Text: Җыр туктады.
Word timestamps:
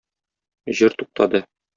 Җыр 0.79 0.93
туктады. 1.01 1.43